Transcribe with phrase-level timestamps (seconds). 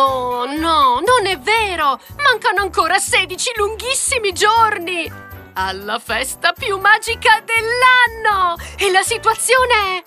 [0.00, 1.98] Oh no, non è vero!
[2.22, 5.10] Mancano ancora 16 lunghissimi giorni!
[5.54, 8.54] Alla festa più magica dell'anno!
[8.76, 10.02] E la situazione è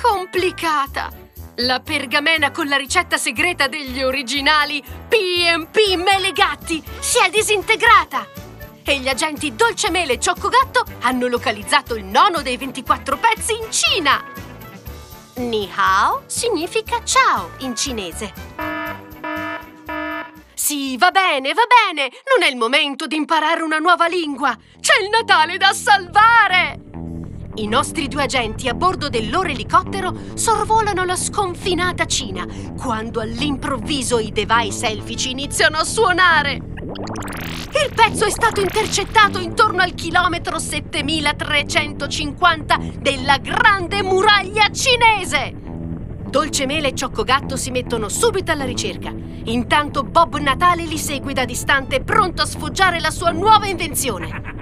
[0.00, 1.10] complicata.
[1.56, 8.26] La pergamena con la ricetta segreta degli originali PMP Melegatti si è disintegrata!
[8.82, 13.70] E gli agenti Dolce Mele e Cioccogatto hanno localizzato il nono dei 24 pezzi in
[13.70, 14.24] Cina!
[15.34, 18.67] Ni hao significa ciao in cinese.
[20.68, 22.10] Sì, va bene, va bene!
[22.36, 24.54] Non è il momento di imparare una nuova lingua!
[24.78, 26.78] C'è il Natale da salvare!
[27.54, 32.46] I nostri due agenti a bordo del loro elicottero sorvolano la sconfinata Cina
[32.76, 36.52] quando all'improvviso i device elfici iniziano a suonare.
[36.52, 45.54] Il pezzo è stato intercettato intorno al chilometro 7350 della grande muraglia cinese.
[46.28, 49.27] Dolcemele e Cioccogatto si mettono subito alla ricerca.
[49.44, 54.56] Intanto Bob Natale li segue da distante, pronto a sfoggiare la sua nuova invenzione.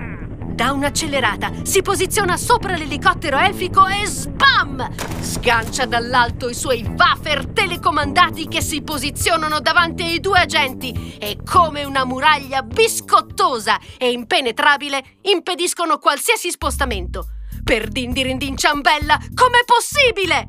[0.57, 4.89] Dà un'accelerata, si posiziona sopra l'elicottero elfico e sbam!
[5.21, 11.85] Sgancia dall'alto i suoi wafer telecomandati che si posizionano davanti ai due agenti e come
[11.85, 17.27] una muraglia biscottosa e impenetrabile impediscono qualsiasi spostamento.
[17.63, 20.49] Per dindirindin ciambella, com'è possibile?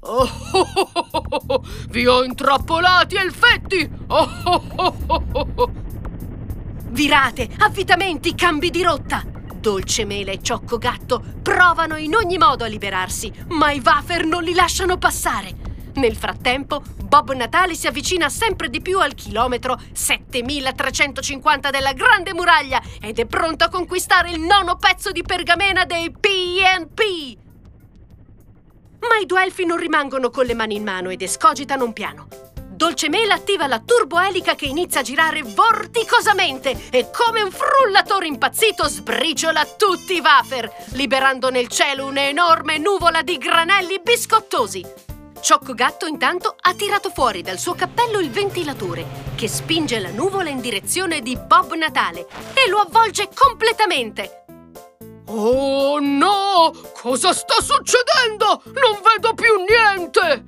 [0.00, 0.93] Oh, oh, oh,
[1.88, 3.88] Vi ho intrappolati, elfetti!
[4.08, 5.72] Oh, oh, oh, oh, oh.
[6.90, 9.24] Virate, avvitamenti, cambi di rotta!
[9.64, 14.42] Dolce Mela e Ciocco Gatto provano in ogni modo a liberarsi, ma i wafer non
[14.42, 15.72] li lasciano passare.
[15.94, 22.82] Nel frattempo, Bob Natale si avvicina sempre di più al chilometro 7350 della Grande Muraglia
[23.00, 27.43] ed è pronto a conquistare il nono pezzo di pergamena dei PNP.
[29.24, 32.28] I due elfi non rimangono con le mani in mano ed escogitano un piano.
[32.68, 39.64] Dolcemela attiva la turboelica che inizia a girare vorticosamente e come un frullatore impazzito sbriciola
[39.78, 44.84] tutti i wafer, liberando nel cielo un'enorme nuvola di granelli biscottosi.
[45.40, 49.06] Ciocco Gatto intanto ha tirato fuori dal suo cappello il ventilatore
[49.36, 54.44] che spinge la nuvola in direzione di Bob Natale e lo avvolge completamente.
[55.28, 55.98] Oh
[56.70, 58.62] Cosa sta succedendo?
[58.64, 60.44] Non vedo più niente!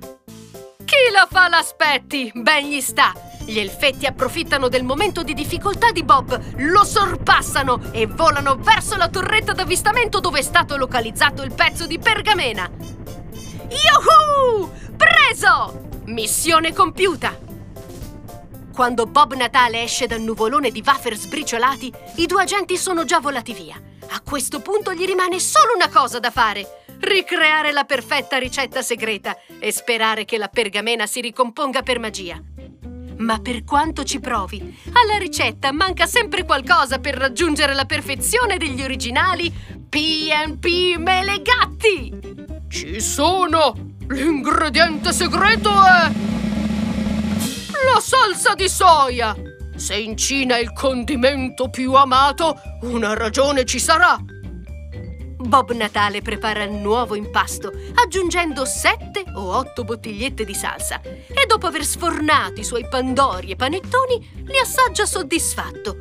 [0.85, 2.31] Chi la fa l'aspetti?
[2.33, 3.13] Ben gli sta!
[3.45, 9.07] Gli elfetti approfittano del momento di difficoltà di Bob, lo sorpassano e volano verso la
[9.07, 12.69] torretta d'avvistamento dove è stato localizzato il pezzo di pergamena.
[13.69, 14.69] Yuhu!
[14.97, 16.01] Preso!
[16.07, 17.46] Missione compiuta!
[18.77, 23.51] Quando Bob Natale esce dal nuvolone di wafer sbriciolati, i due agenti sono già volati
[23.51, 23.75] via.
[24.09, 29.35] A questo punto gli rimane solo una cosa da fare ricreare la perfetta ricetta segreta
[29.57, 32.39] e sperare che la pergamena si ricomponga per magia.
[33.17, 38.83] Ma per quanto ci provi, alla ricetta manca sempre qualcosa per raggiungere la perfezione degli
[38.83, 39.51] originali
[39.89, 42.13] PNP Melegatti!
[42.69, 43.73] Ci sono!
[44.09, 46.26] L'ingrediente segreto è...
[47.85, 49.35] La salsa di soia!
[49.75, 54.17] Se in Cina è il condimento più amato, una ragione ci sarà!
[55.37, 61.67] Bob Natale prepara il nuovo impasto aggiungendo sette o otto bottigliette di salsa e dopo
[61.67, 65.97] aver sfornato i suoi pandori e panettoni li assaggia soddisfatto.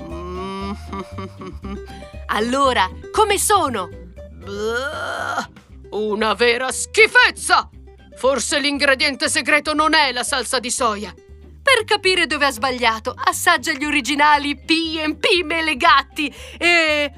[0.00, 0.72] Mm.
[2.30, 3.88] Allora, come sono?
[5.90, 7.70] Una vera schifezza!
[8.18, 11.14] Forse l'ingrediente segreto non è la salsa di soia.
[11.14, 17.12] Per capire dove ha sbagliato, assaggia gli originali P&P Melegatti e...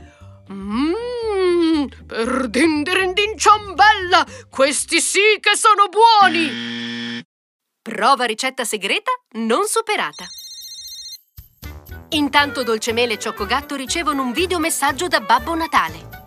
[0.52, 7.24] Mmm, per dindirindin ciambella, questi sì che sono buoni!
[7.80, 10.26] Prova ricetta segreta non superata.
[12.10, 16.19] Intanto Dolcemele e Cioccogatto ricevono un videomessaggio da Babbo Natale.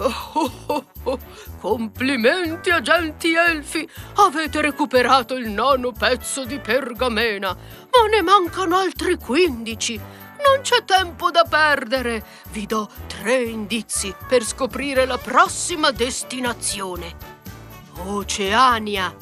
[0.00, 1.18] Oh, oh, oh,
[1.60, 3.88] Complimenti, agenti elfi!
[4.14, 9.96] Avete recuperato il nono pezzo di pergamena, ma ne mancano altri quindici.
[9.96, 12.24] Non c'è tempo da perdere.
[12.50, 17.16] Vi do tre indizi per scoprire la prossima destinazione.
[18.04, 19.12] Oceania,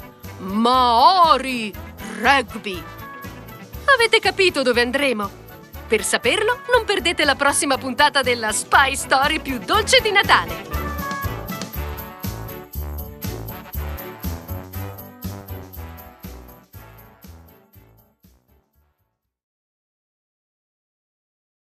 [0.41, 1.73] Maori,
[2.21, 2.83] Rugby.
[3.95, 5.45] Avete capito dove andremo?
[5.87, 10.76] Per saperlo, non perdete la prossima puntata della Spy Story più dolce di Natale.